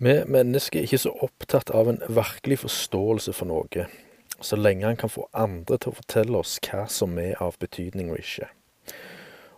Vi 0.00 0.12
mennesker 0.30 0.78
er 0.78 0.84
ikke 0.86 1.00
så 1.02 1.10
opptatt 1.26 1.72
av 1.74 1.88
en 1.90 1.96
virkelig 2.06 2.60
forståelse 2.62 3.32
for 3.34 3.50
noe, 3.50 3.86
så 4.38 4.54
lenge 4.54 4.86
en 4.86 4.98
kan 5.00 5.10
få 5.10 5.24
andre 5.34 5.74
til 5.74 5.90
å 5.90 5.96
fortelle 5.96 6.38
oss 6.38 6.52
hva 6.62 6.84
som 6.86 7.16
er 7.18 7.40
av 7.42 7.56
betydning 7.58 8.12
og 8.12 8.20
ikke. 8.20 8.46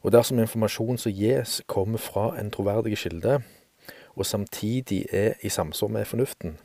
Og 0.01 0.15
dersom 0.15 0.39
informasjon 0.41 0.97
som 1.03 1.13
gis, 1.13 1.59
kommer 1.69 2.01
fra 2.01 2.31
en 2.41 2.49
troverdig 2.49 2.97
kilde, 3.03 3.43
og 4.17 4.25
samtidig 4.25 5.03
er 5.13 5.37
i 5.45 5.53
samsvar 5.53 5.93
med 5.93 6.09
fornuften, 6.09 6.57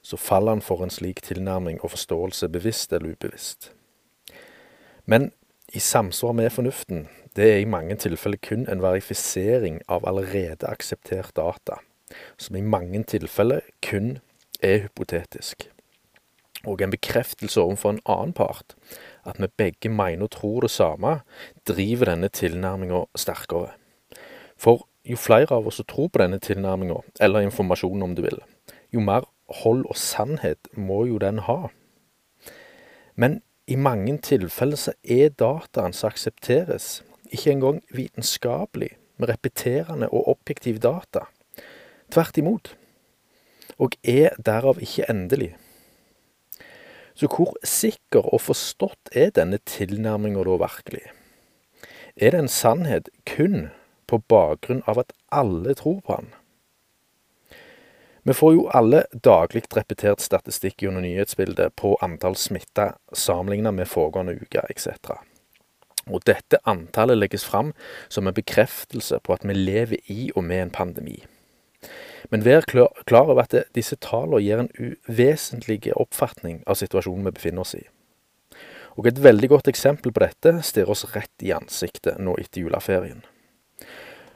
så 0.00 0.16
faller 0.16 0.56
han 0.56 0.64
for 0.64 0.80
en 0.80 0.92
slik 0.92 1.20
tilnærming 1.26 1.82
og 1.82 1.92
forståelse, 1.92 2.48
bevisst 2.48 2.96
eller 2.96 3.12
ubevisst. 3.12 3.74
Men 5.04 5.34
i 5.76 5.84
samsvar 5.84 6.32
med 6.32 6.48
fornuften, 6.50 7.04
det 7.36 7.52
er 7.52 7.60
i 7.60 7.68
mange 7.68 8.00
tilfeller 8.00 8.40
kun 8.40 8.64
en 8.72 8.80
verifisering 8.80 9.82
av 9.84 10.08
allerede 10.08 10.64
akseptert 10.64 11.36
data 11.36 11.76
som 12.36 12.56
i 12.56 12.64
mange 12.64 13.02
tilfeller 13.08 13.60
kun 13.84 14.18
er 14.62 14.84
hypotetisk. 14.86 15.68
Og 16.66 16.82
en 16.82 16.90
bekreftelse 16.90 17.60
overfor 17.60 17.94
en 17.94 18.04
annen 18.06 18.34
part, 18.34 18.74
at 19.24 19.38
vi 19.38 19.46
begge 19.56 19.88
mener 19.88 20.26
og 20.26 20.30
tror 20.34 20.60
det 20.66 20.70
samme, 20.74 21.20
driver 21.68 22.10
denne 22.10 22.28
tilnærminga 22.28 23.04
sterkere. 23.16 23.70
For 24.58 24.88
jo 25.06 25.16
flere 25.16 25.54
av 25.54 25.68
oss 25.70 25.78
som 25.78 25.86
tror 25.88 26.10
på 26.12 26.20
denne 26.22 26.40
tilnærminga, 26.42 27.00
eller 27.20 27.46
informasjonen 27.46 28.02
om 28.02 28.14
du 28.16 28.24
vil, 28.26 28.40
jo 28.92 29.00
mer 29.00 29.28
hold 29.62 29.86
og 29.86 29.96
sannhet 29.96 30.68
må 30.76 31.04
jo 31.08 31.18
den 31.22 31.38
ha. 31.46 31.68
Men 33.14 33.40
i 33.68 33.76
mange 33.76 34.18
tilfeller 34.24 34.80
så 34.80 34.94
er 35.04 35.30
dataen 35.30 35.92
som 35.92 36.10
aksepteres, 36.10 37.02
ikke 37.30 37.52
engang 37.52 37.82
vitenskapelig, 37.94 38.96
med 39.18 39.28
repeterende 39.28 40.08
og 40.14 40.28
objektiv 40.30 40.78
data. 40.78 41.26
Tvert 42.10 42.38
imot. 42.40 42.72
Og 43.78 43.94
er 44.02 44.36
derav 44.44 44.80
ikke 44.82 45.06
endelig. 45.10 45.52
Så 47.18 47.26
hvor 47.26 47.54
sikker 47.66 48.26
og 48.32 48.40
forstått 48.46 49.10
er 49.12 49.32
denne 49.34 49.58
tilnærminga 49.66 50.44
da 50.46 50.58
virkelig? 50.62 51.06
Er 52.16 52.34
det 52.34 52.42
en 52.44 52.50
sannhet 52.50 53.08
kun 53.26 53.70
på 54.06 54.20
bakgrunn 54.30 54.84
av 54.86 55.02
at 55.02 55.12
alle 55.34 55.74
tror 55.78 56.00
på 56.06 56.14
han? 56.14 56.30
Vi 58.28 58.34
får 58.34 58.54
jo 58.54 58.66
alle 58.76 59.04
daglig 59.24 59.62
repetert 59.76 60.20
statistikk 60.20 60.82
gjennom 60.82 61.04
nyhetsbildet 61.04 61.76
på 61.80 61.94
antall 62.04 62.36
smitta 62.36 62.90
sammenlignet 63.16 63.74
med 63.74 63.88
foregående 63.88 64.34
uke 64.36 64.64
etc. 64.68 65.14
Og 66.08 66.24
dette 66.28 66.60
antallet 66.68 67.18
legges 67.18 67.46
fram 67.48 67.72
som 68.08 68.28
en 68.28 68.36
bekreftelse 68.36 69.20
på 69.24 69.32
at 69.32 69.46
vi 69.48 69.56
lever 69.56 70.12
i 70.12 70.28
og 70.34 70.44
med 70.44 70.66
en 70.66 70.74
pandemi. 70.74 71.18
Men 72.28 72.44
vær 72.44 72.66
klar 72.68 73.30
over 73.30 73.40
at 73.46 73.54
disse 73.76 73.96
tallene 74.04 74.42
gir 74.44 74.60
en 74.60 74.72
uvesentlig 74.76 75.80
oppfatning 75.96 76.60
av 76.68 76.76
situasjonen 76.80 77.24
vi 77.28 77.36
befinner 77.38 77.64
oss 77.64 77.76
i. 77.78 77.84
Og 78.98 79.06
et 79.06 79.20
veldig 79.22 79.48
godt 79.52 79.70
eksempel 79.70 80.12
på 80.12 80.24
dette 80.24 80.56
stirrer 80.66 80.92
oss 80.92 81.06
rett 81.14 81.46
i 81.46 81.54
ansiktet 81.54 82.18
nå 82.18 82.34
etter 82.42 82.64
juleferien. 82.64 83.22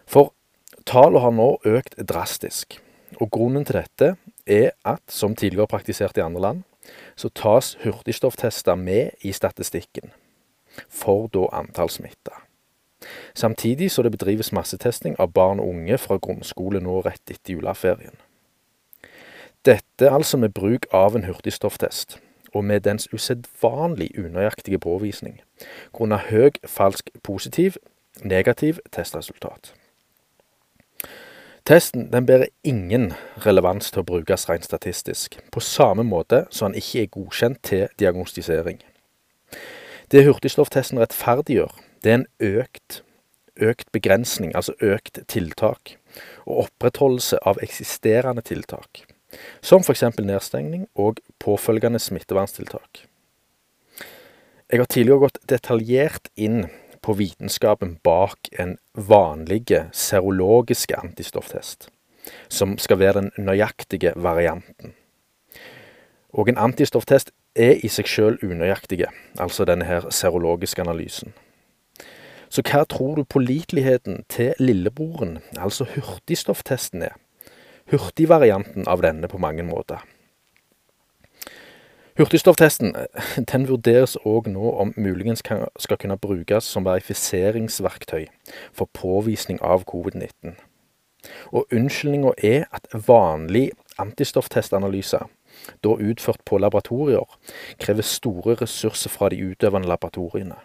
For 0.07 0.33
tallene 0.89 1.25
har 1.25 1.35
nå 1.37 1.49
økt 1.69 1.99
drastisk. 1.99 2.79
Og 3.21 3.29
grunnen 3.35 3.67
til 3.69 3.81
dette 3.83 4.15
er 4.49 4.73
at, 4.89 5.03
som 5.11 5.35
tidligere 5.37 5.69
praktisert 5.69 6.17
i 6.17 6.25
andre 6.25 6.41
land, 6.41 6.63
så 7.17 7.29
tas 7.29 7.75
hurtigstofftester 7.83 8.79
med 8.79 9.19
i 9.21 9.35
statistikken 9.37 10.15
for 10.89 11.29
da 11.33 11.47
antall 11.59 11.91
smitta. 11.93 12.42
Samtidig 13.35 13.91
så 13.91 14.03
det 14.03 14.13
bedrives 14.13 14.53
massetesting 14.53 15.17
av 15.21 15.33
barn 15.33 15.61
og 15.61 15.69
unge 15.69 15.99
fra 15.99 16.19
grunnskole 16.23 16.81
nå 16.81 17.01
rett 17.01 17.31
etter 17.31 17.55
juleferien. 17.55 18.15
Dette 19.65 20.11
altså 20.11 20.37
med 20.37 20.55
bruk 20.55 20.87
av 20.93 21.17
en 21.17 21.25
hurtigstofftest, 21.25 22.19
og 22.55 22.65
med 22.65 22.81
dens 22.81 23.09
usedvanlig 23.13 24.11
unøyaktige 24.19 24.79
påvisning, 24.79 25.41
grunnet 25.93 26.29
høy 26.31 26.51
falsk 26.67 27.11
positiv, 27.23 27.77
negativ 28.23 28.79
testresultat. 28.93 29.75
Testen 31.65 32.09
den 32.13 32.27
bærer 32.27 32.51
ingen 32.65 33.13
relevans 33.47 33.93
til 33.95 34.03
å 34.03 34.07
brukes 34.07 34.49
rent 34.51 34.67
statistisk, 34.67 35.39
på 35.53 35.61
samme 35.63 36.03
måte 36.03 36.43
som 36.51 36.73
den 36.73 36.83
ikke 36.83 37.03
er 37.05 37.13
godkjent 37.15 37.63
til 37.63 37.87
diagnostisering. 38.03 38.81
Det 40.11 40.25
hurtigstofftesten 40.27 40.99
rettferdiggjør, 40.99 41.71
det 42.03 42.11
er 42.11 42.19
en 42.21 42.29
økt, 42.43 43.03
økt 43.57 43.93
begrensning, 43.95 44.55
altså 44.57 44.75
økt 44.83 45.23
tiltak, 45.31 45.97
og 46.47 46.67
opprettholdelse 46.67 47.39
av 47.47 47.61
eksisterende 47.63 48.43
tiltak, 48.45 49.05
som 49.63 49.85
f.eks. 49.87 50.05
nedstengning 50.19 50.89
og 50.95 51.23
påfølgende 51.43 52.01
smitteverntiltak. 52.03 53.07
Jeg 54.73 54.81
har 54.81 54.89
tidligere 54.89 55.27
gått 55.27 55.43
detaljert 55.53 56.31
inn 56.35 56.65
på 57.03 57.13
vitenskapen 57.19 57.99
bak 58.03 58.49
en 58.63 58.79
vanlig 58.95 59.67
serologiske 59.93 60.97
antistofftest, 60.97 61.91
som 62.49 62.79
skal 62.79 63.01
være 63.03 63.21
den 63.21 63.31
nøyaktige 63.37 64.15
varianten. 64.17 64.95
Og 66.33 66.49
en 66.49 66.59
antistofftest 66.59 67.35
er 67.55 67.83
i 67.85 67.91
seg 67.93 68.09
sjøl 68.09 68.39
unøyaktige, 68.41 69.11
altså 69.37 69.67
denne 69.69 69.85
her 69.85 70.09
serologiske 70.09 70.81
analysen. 70.81 71.35
Så 72.53 72.61
hva 72.69 72.83
tror 72.85 73.15
du 73.17 73.25
påliteligheten 73.25 74.25
til 74.29 74.53
lillebroren, 74.61 75.39
altså 75.57 75.87
hurtigstofftesten, 75.89 77.03
er? 77.03 77.15
Hurtigvarianten 77.89 78.85
av 78.89 79.01
denne 79.01 79.29
på 79.29 79.39
mange 79.41 79.65
måter. 79.65 80.03
Hurtigstofftesten 82.19 82.93
den 83.53 83.65
vurderes 83.71 84.19
òg 84.29 84.51
nå 84.53 84.73
om 84.83 84.93
muligens 85.01 85.41
kan, 85.43 85.65
skal 85.81 85.97
kunne 85.97 86.19
brukes 86.21 86.69
som 86.69 86.85
verifiseringsverktøy 86.85 88.27
for 88.77 88.91
påvisning 88.93 89.63
av 89.65 89.87
covid-19. 89.89 90.53
Og 91.57 91.73
unnskyldninga 91.73 92.35
er 92.37 92.67
at 92.69 92.91
vanlig 93.09 93.71
antistofftestanalyse, 93.97 95.23
da 95.81 95.97
utført 95.97 96.45
på 96.45 96.61
laboratorier, 96.61 97.25
krever 97.79 98.05
store 98.05 98.59
ressurser 98.61 99.11
fra 99.11 99.33
de 99.33 99.41
utøvende 99.41 99.89
laboratoriene. 99.89 100.61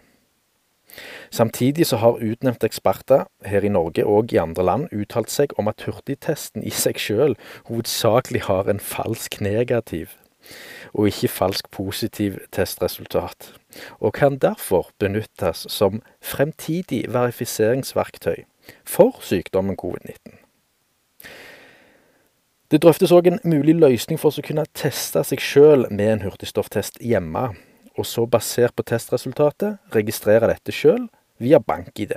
Samtidig 1.30 1.86
så 1.86 1.96
har 1.96 2.22
utnevnte 2.24 2.66
eksperter 2.66 3.26
her 3.44 3.64
i 3.64 3.72
Norge 3.72 4.06
og 4.06 4.32
i 4.32 4.40
andre 4.40 4.64
land 4.64 4.88
uttalt 4.92 5.30
seg 5.30 5.52
om 5.58 5.68
at 5.68 5.84
hurtigtesten 5.86 6.64
i 6.64 6.72
seg 6.72 7.00
sjøl 7.02 7.36
hovedsakelig 7.68 8.46
har 8.48 8.70
en 8.70 8.80
falsk 8.80 9.40
negativ, 9.44 10.14
og 10.94 11.10
ikke 11.10 11.28
falsk 11.28 11.70
positiv 11.70 12.38
testresultat, 12.52 13.52
og 14.00 14.14
kan 14.16 14.38
derfor 14.38 14.90
benyttes 14.98 15.66
som 15.68 16.02
fremtidig 16.20 17.04
verifiseringsverktøy 17.12 18.44
for 18.84 19.20
sykdommen 19.20 19.76
covid-19. 19.76 20.38
Det 22.68 22.82
drøftes 22.82 23.12
òg 23.16 23.30
en 23.30 23.40
mulig 23.48 23.78
løsning 23.80 24.18
for 24.20 24.28
å 24.28 24.44
kunne 24.44 24.66
teste 24.76 25.22
seg 25.24 25.40
sjøl 25.40 25.86
med 25.88 26.10
en 26.12 26.24
hurtigstofftest 26.26 27.00
hjemme, 27.00 27.54
og 27.98 28.06
så 28.06 28.26
basert 28.30 28.76
på 28.78 28.86
testresultatet 28.86 29.78
registrere 29.94 30.48
dette 30.50 30.74
sjøl 30.74 31.08
via 31.42 31.58
BankID. 31.58 32.14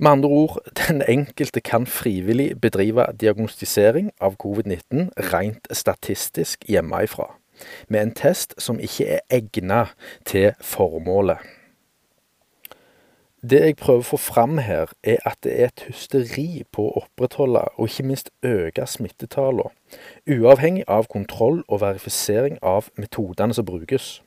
Med 0.00 0.10
andre 0.10 0.28
ord, 0.28 0.58
den 0.88 1.02
enkelte 1.08 1.60
kan 1.60 1.86
frivillig 1.86 2.54
bedrive 2.60 3.04
diagnostisering 3.20 4.10
av 4.20 4.38
covid-19 4.40 5.10
rent 5.32 5.68
statistisk 5.76 6.64
hjemmefra, 6.68 7.26
med 7.88 8.00
en 8.06 8.14
test 8.16 8.56
som 8.56 8.80
ikke 8.80 9.08
er 9.18 9.26
egnet 9.28 9.92
til 10.24 10.54
formålet. 10.64 11.36
Det 13.40 13.56
jeg 13.64 13.76
prøver 13.80 14.02
å 14.02 14.04
få 14.04 14.18
fram 14.20 14.58
her, 14.60 14.90
er 15.00 15.22
at 15.24 15.38
det 15.40 15.52
er 15.54 15.70
et 15.70 15.82
hysteri 15.86 16.64
på 16.76 16.84
å 16.90 17.00
opprettholde 17.00 17.62
og 17.80 17.86
ikke 17.88 18.04
minst 18.10 18.28
øke 18.44 18.84
smittetallene, 18.84 19.72
uavhengig 20.28 20.84
av 20.84 21.08
kontroll 21.08 21.62
og 21.62 21.80
verifisering 21.80 22.58
av 22.60 22.90
metodene 23.00 23.56
som 23.56 23.64
brukes. 23.64 24.18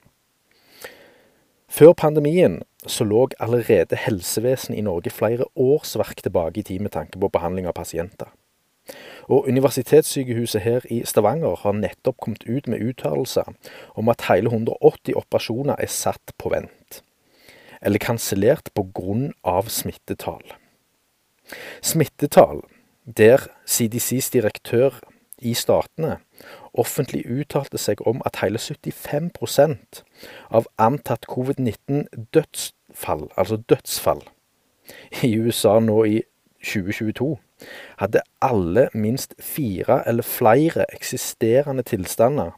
Før 1.70 1.94
pandemien 1.94 2.64
så 2.90 3.06
lå 3.06 3.28
allerede 3.38 4.02
helsevesenet 4.02 4.82
i 4.82 4.88
Norge 4.90 5.14
flere 5.14 5.46
årsverk 5.54 6.26
tilbake 6.26 6.64
i 6.64 6.68
tid 6.72 6.82
med 6.82 6.98
tanke 6.98 7.22
på 7.22 7.30
behandling 7.30 7.70
av 7.70 7.78
pasienter. 7.78 8.34
Og 9.30 9.46
Universitetssykehuset 9.48 10.66
her 10.66 10.90
i 10.90 11.04
Stavanger 11.06 11.62
har 11.62 11.78
nettopp 11.78 12.18
kommet 12.18 12.50
ut 12.50 12.66
med 12.68 12.82
uttalelser 12.82 13.54
om 13.94 14.10
at 14.10 14.26
hele 14.34 14.50
180 14.50 15.14
operasjoner 15.22 15.78
er 15.78 15.98
satt 16.02 16.34
på 16.42 16.50
vent 16.50 17.04
eller 17.84 18.00
kansellert 18.00 18.74
pga. 18.74 19.62
smittetall. 19.68 20.44
Smittetall 21.82 22.62
der 23.06 23.50
CDCs 23.68 24.30
direktør 24.32 25.02
i 25.44 25.54
statene 25.54 26.18
offentlig 26.74 27.26
uttalte 27.28 27.78
seg 27.78 28.02
om 28.08 28.22
at 28.26 28.40
hele 28.42 28.58
75% 28.62 30.04
av 30.50 30.68
antatt 30.82 31.28
covid-19-dødsfall, 31.28 33.28
altså 33.36 33.58
dødsfall, 33.70 34.24
i 35.24 35.38
USA 35.38 35.80
nå 35.80 36.04
i 36.04 36.22
2022 36.64 37.38
hadde 38.00 38.24
alle 38.42 38.90
minst 38.94 39.36
fire 39.40 40.04
eller 40.08 40.24
flere 40.24 40.86
eksisterende 40.96 41.84
tilstander 41.88 42.52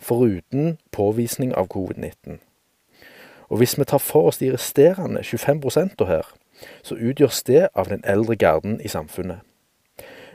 foruten 0.00 0.78
påvisning 0.92 1.54
av 1.56 1.68
covid-19. 1.72 2.40
Og 3.50 3.58
hvis 3.58 3.76
vi 3.78 3.84
tar 3.84 3.98
for 3.98 4.30
oss 4.30 4.38
de 4.38 4.52
resterende 4.52 5.20
25% 5.26 6.06
her, 6.06 6.26
så 6.82 6.94
utgjøres 6.94 7.42
det 7.42 7.68
av 7.74 7.90
den 7.90 8.04
eldre 8.06 8.36
garden 8.36 8.80
i 8.84 8.88
samfunnet. 8.88 9.42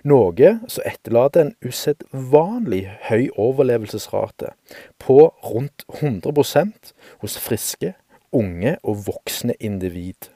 Noe 0.06 0.52
som 0.70 0.86
etterlater 0.86 1.42
en 1.42 1.56
usedvanlig 1.66 2.84
høy 3.08 3.32
overlevelsesrate 3.42 4.52
på 5.02 5.18
rundt 5.48 5.86
100% 5.98 6.92
hos 7.24 7.38
friske, 7.42 7.96
unge 8.36 8.76
og 8.84 9.08
voksne 9.08 9.56
individ. 9.60 10.30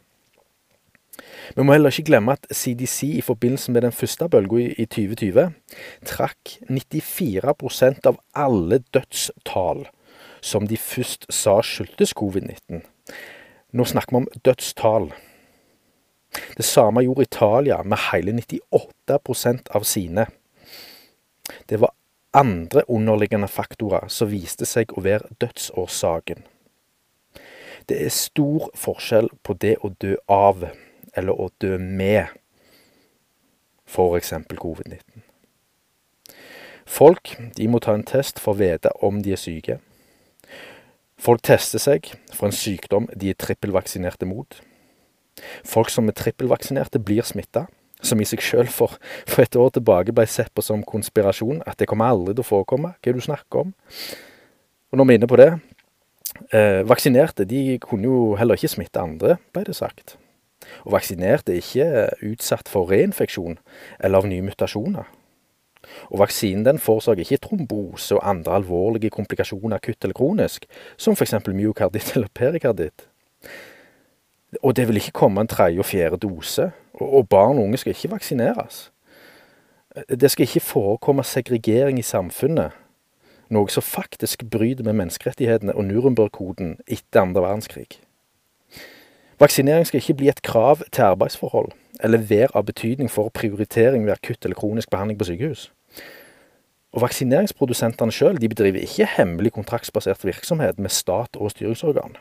Vi 1.53 1.65
må 1.65 1.75
heller 1.75 1.93
ikke 1.93 2.07
glemme 2.09 2.33
at 2.33 2.47
CDC 2.49 3.19
i 3.19 3.21
forbindelse 3.21 3.71
med 3.75 3.85
den 3.85 3.93
første 3.93 4.29
bølga 4.31 4.63
i 4.71 4.85
2020 4.85 5.51
trakk 6.07 6.55
94% 6.69 8.09
av 8.09 8.17
alle 8.33 8.81
dødstall 8.93 9.85
som 10.41 10.67
de 10.67 10.77
først 10.77 11.27
sa 11.33 11.59
skyldtes 11.65 12.13
covid-19. 12.17 12.83
Nå 13.71 13.85
snakker 13.85 14.15
vi 14.15 14.21
om 14.23 14.27
dødstall. 14.45 15.11
Det 16.57 16.65
samme 16.65 17.01
gjorde 17.01 17.21
Italia 17.21 17.83
med 17.83 17.97
hele 18.11 18.31
98% 18.31 19.71
av 19.75 19.83
sine. 19.83 20.25
Det 21.69 21.79
var 21.79 21.91
andre 22.33 22.83
underliggende 22.87 23.47
faktorer 23.47 24.07
som 24.07 24.29
viste 24.29 24.65
seg 24.65 24.93
å 24.93 25.01
være 25.05 25.33
dødsårsaken. 25.41 26.43
Det 27.89 27.97
er 28.05 28.13
stor 28.13 28.69
forskjell 28.77 29.31
på 29.43 29.55
det 29.57 29.77
å 29.81 29.89
dø 29.89 30.15
av 30.29 30.67
eller 31.17 31.33
å 31.33 31.49
dø 31.57 31.77
med 31.77 32.27
f.eks. 33.89 34.33
covid-19. 34.61 35.23
Folk 36.85 37.35
de 37.57 37.67
må 37.67 37.79
ta 37.81 37.93
en 37.97 38.05
test 38.05 38.39
for 38.41 38.53
å 38.53 38.61
vite 38.61 38.93
om 39.05 39.21
de 39.25 39.33
er 39.33 39.41
syke. 39.41 39.79
Folk 41.19 41.43
tester 41.43 41.81
seg 41.83 42.13
for 42.31 42.47
en 42.47 42.55
sykdom 42.55 43.09
de 43.11 43.33
er 43.33 43.39
trippelvaksinerte 43.39 44.27
mot. 44.29 44.61
Folk 45.67 45.91
som 45.91 46.07
er 46.07 46.15
trippelvaksinerte, 46.15 47.01
blir 47.03 47.27
smitta, 47.27 47.65
som 48.01 48.21
i 48.23 48.27
seg 48.27 48.43
sjøl 48.43 48.69
for, 48.71 48.95
for, 49.27 49.43
et 49.43 49.57
år 49.59 49.73
tilbake 49.75 50.15
ble 50.15 50.25
sett 50.31 50.51
på 50.55 50.63
som 50.63 50.83
konspirasjon, 50.87 51.61
at 51.67 51.79
det 51.79 51.89
kommer 51.91 52.13
aldri 52.13 52.37
til 52.37 52.45
å 52.45 52.47
forekomme. 52.47 52.93
Hva 52.95 53.11
er 53.11 53.17
det 53.17 53.23
du 53.23 53.27
snakker 53.27 53.65
om? 53.65 53.75
Og 54.89 54.99
når 54.99 55.05
vi 55.05 55.13
er 55.13 55.19
inne 55.19 55.29
på 55.29 55.37
det 55.37 55.49
eh, 56.55 56.81
Vaksinerte 56.87 57.45
de 57.45 57.77
kunne 57.83 58.07
jo 58.07 58.21
heller 58.39 58.57
ikke 58.57 58.71
smitte 58.71 59.03
andre, 59.03 59.37
ble 59.53 59.67
det 59.67 59.75
sagt. 59.77 60.15
Og 60.85 60.95
vaksinerte 60.95 61.53
er 61.53 61.61
ikke 61.61 62.31
utsatt 62.31 62.71
for 62.71 62.89
reinfeksjon 62.91 63.59
eller 63.99 64.23
av 64.23 64.29
nye 64.29 64.45
mutasjoner. 64.45 65.07
Og 66.09 66.19
vaksinen 66.19 66.65
den 66.65 66.79
forårsaker 66.81 67.23
ikke 67.23 67.41
trombose 67.45 68.17
og 68.17 68.25
andre 68.29 68.57
alvorlige 68.59 69.13
komplikasjoner 69.15 69.79
akutt 69.79 70.03
eller 70.03 70.17
kronisk, 70.17 70.65
som 70.97 71.15
f.eks. 71.15 71.37
myokarditt 71.47 72.11
eller 72.15 72.31
perikarditt. 72.33 73.07
Og 74.63 74.75
det 74.75 74.87
vil 74.87 74.97
ikke 74.97 75.11
komme 75.11 75.41
en 75.41 75.47
tredje 75.47 75.79
og 75.79 75.85
fjerde 75.85 76.17
dose, 76.17 76.71
og 76.93 77.29
barn 77.29 77.57
og 77.57 77.63
unge 77.63 77.77
skal 77.77 77.93
ikke 77.93 78.11
vaksineres. 78.11 78.89
Det 80.09 80.31
skal 80.31 80.43
ikke 80.43 80.59
forekomme 80.59 81.23
segregering 81.23 81.99
i 81.99 82.05
samfunnet, 82.05 82.75
noe 83.49 83.69
som 83.73 83.85
faktisk 83.85 84.45
bryter 84.51 84.85
med 84.85 84.97
menneskerettighetene 84.99 85.73
og 85.73 85.85
Nuremberg-koden 85.85 86.77
etter 86.87 87.21
andre 87.21 87.41
verdenskrig. 87.41 87.87
Vaksinering 89.39 89.87
skal 89.87 90.01
ikke 90.01 90.17
bli 90.19 90.29
et 90.29 90.41
krav 90.45 90.83
til 90.91 91.01
arbeidsforhold, 91.01 91.71
eller 91.99 92.23
være 92.29 92.55
av 92.55 92.65
betydning 92.65 93.11
for 93.11 93.29
prioritering 93.35 94.05
ved 94.05 94.15
akutt 94.15 94.45
eller 94.45 94.55
kronisk 94.55 94.89
behandling 94.89 95.19
på 95.19 95.27
sykehus. 95.29 95.67
Og 96.95 97.03
Vaksineringsprodusentene 97.03 98.13
sjøl 98.13 98.39
bedriver 98.41 98.81
ikke 98.81 99.07
hemmelig 99.17 99.53
kontraktsbasert 99.53 100.25
virksomhet 100.25 100.79
med 100.79 100.89
stat 100.89 101.37
og 101.37 101.51
styringsorgan. 101.51 102.17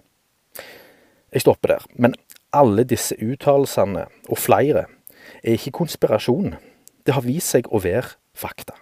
Jeg 1.33 1.41
stopper 1.45 1.69
der. 1.69 1.87
Men 1.95 2.15
alle 2.53 2.85
disse 2.85 3.17
uttalelsene, 3.23 4.07
og 4.29 4.39
flere, 4.39 4.85
er 5.45 5.57
ikke 5.57 5.71
konspirasjon. 5.71 6.55
Det 7.07 7.15
har 7.15 7.25
vist 7.25 7.53
seg 7.55 7.69
å 7.73 7.81
være 7.85 8.17
fakta. 8.37 8.77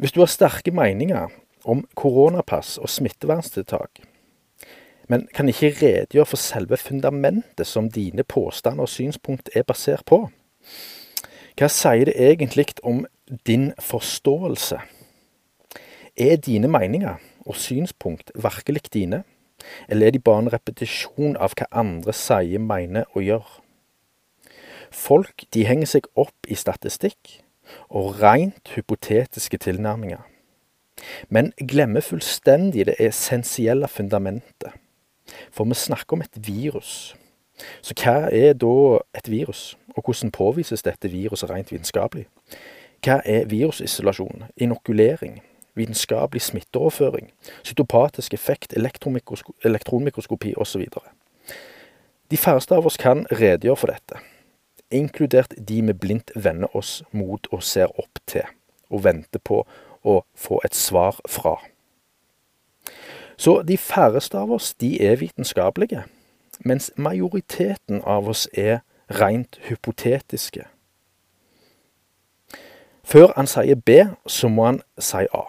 Hvis 0.00 0.12
du 0.16 0.22
har 0.22 0.32
sterke 0.32 0.72
meninger 0.72 1.28
om 1.68 1.82
koronapass 1.94 2.78
og 2.80 2.88
smitteverntiltak, 2.88 4.00
men 5.10 5.26
kan 5.34 5.48
ikke 5.50 5.72
redegjøre 5.74 6.28
for 6.32 6.38
selve 6.38 6.76
fundamentet 6.78 7.66
som 7.66 7.88
dine 7.90 8.22
påstander 8.22 8.86
og 8.86 8.92
synspunkt 8.92 9.50
er 9.54 9.66
basert 9.66 10.04
på, 10.06 10.22
hva 11.58 11.68
sier 11.68 12.06
det 12.06 12.14
egentlig 12.14 12.68
om 12.86 13.02
din 13.46 13.72
forståelse? 13.82 14.78
Er 16.16 16.36
dine 16.36 16.68
meninger 16.70 17.18
og 17.46 17.56
synspunkt 17.58 18.30
virkelig 18.34 18.92
dine? 18.94 19.24
Eller 19.88 20.06
er 20.06 20.10
de 20.10 20.18
bare 20.18 20.44
en 20.44 20.52
repetisjon 20.52 21.34
av 21.36 21.56
hva 21.58 21.66
andre 21.82 22.14
sier, 22.16 22.62
mener 22.62 23.04
og 23.12 23.26
gjør? 23.26 23.48
Folk 24.90 25.44
de 25.54 25.64
henger 25.66 25.90
seg 25.90 26.06
opp 26.18 26.48
i 26.48 26.54
statistikk 26.58 27.40
og 27.90 28.22
rent 28.22 28.72
hypotetiske 28.74 29.58
tilnærminger, 29.62 30.22
men 31.28 31.52
glemmer 31.68 32.02
fullstendig 32.02 32.86
det 32.86 32.96
essensielle 32.98 33.88
fundamentet. 33.88 34.72
For 35.50 35.64
vi 35.64 35.74
snakker 35.74 36.16
om 36.16 36.24
et 36.24 36.40
virus. 36.46 37.14
Så 37.82 37.94
hva 37.96 38.30
er 38.32 38.54
da 38.56 39.00
et 39.16 39.30
virus, 39.30 39.76
og 39.96 40.04
hvordan 40.04 40.32
påvises 40.32 40.82
dette 40.82 41.10
viruset 41.12 41.50
rent 41.50 41.72
vitenskapelig? 41.72 42.26
Hva 43.04 43.20
er 43.24 43.46
virusisolasjon, 43.48 44.44
inokulering, 44.56 45.40
vitenskapelig 45.74 46.42
smitteoverføring, 46.42 47.30
cytopatisk 47.64 48.34
effekt, 48.34 48.74
elektronmikroskopi 49.64 50.54
osv. 50.56 50.86
De 52.30 52.36
færreste 52.36 52.76
av 52.76 52.86
oss 52.86 52.98
kan 53.00 53.24
redegjøre 53.32 53.76
for 53.76 53.92
dette, 53.92 54.20
inkludert 54.90 55.54
de 55.56 55.80
vi 55.86 55.92
blindt 55.92 56.32
vender 56.34 56.76
oss 56.76 57.00
mot 57.12 57.46
og 57.50 57.62
ser 57.62 57.92
opp 57.98 58.20
til, 58.26 58.46
og 58.90 59.04
venter 59.04 59.42
på 59.42 59.62
å 60.04 60.20
få 60.34 60.60
et 60.64 60.76
svar 60.76 61.18
fra. 61.28 61.56
Så 63.40 63.62
de 63.62 63.78
færreste 63.78 64.36
av 64.38 64.50
oss, 64.52 64.74
de 64.74 64.98
er 65.00 65.16
vitenskapelige, 65.16 66.02
mens 66.60 66.90
majoriteten 66.96 68.02
av 68.04 68.28
oss 68.28 68.42
er 68.52 68.82
rent 69.16 69.56
hypotetiske. 69.64 70.66
Før 73.00 73.32
han 73.38 73.48
sier 73.48 73.80
B, 73.80 73.96
så 74.28 74.50
må 74.52 74.66
han 74.68 74.82
si 75.00 75.24
A. 75.32 75.46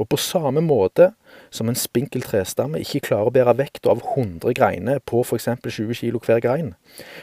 Og 0.00 0.08
på 0.08 0.16
samme 0.16 0.64
måte 0.64 1.10
som 1.52 1.68
en 1.68 1.78
spinkel 1.78 2.24
trestamme 2.24 2.80
ikke 2.80 3.04
klarer 3.10 3.28
å 3.28 3.34
bære 3.36 3.56
vekta 3.60 3.92
av 3.92 4.00
100 4.00 4.56
greiner 4.56 5.04
på 5.04 5.20
f.eks. 5.28 5.50
20 5.60 6.00
kilo 6.00 6.24
hver 6.24 6.40
grein, 6.40 6.72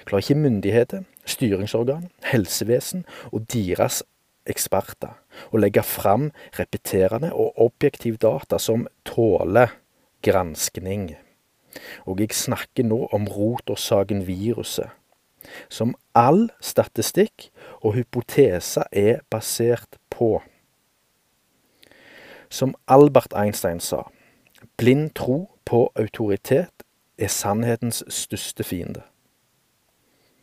klarer 0.06 0.22
ikke 0.22 0.44
myndigheter, 0.46 1.04
styringsorgan, 1.26 2.06
helsevesen 2.30 3.02
og 3.34 3.50
deres 3.50 4.04
eksperter 4.46 5.18
å 5.52 5.60
legge 5.62 5.84
fram 5.86 6.30
repeterende 6.58 7.32
og 7.34 7.60
objektiv 7.62 8.18
data 8.22 8.60
som 8.60 8.88
tåler 9.08 9.76
granskning. 10.26 11.16
Og 12.06 12.20
jeg 12.20 12.36
snakker 12.36 12.86
nå 12.88 13.06
om 13.16 13.28
rotårsaken-viruset, 13.32 14.90
som 15.70 15.96
all 16.16 16.50
statistikk 16.62 17.50
og 17.82 17.96
hypoteser 17.96 18.88
er 18.92 19.22
basert 19.32 19.98
på. 20.14 20.42
Som 22.52 22.76
Albert 22.88 23.34
Einstein 23.38 23.80
sa, 23.80 24.04
blind 24.78 25.14
tro 25.16 25.46
på 25.66 25.88
autoritet 25.96 26.84
er 27.18 27.32
sannhetens 27.32 28.04
største 28.12 28.66
fiende. 28.68 29.06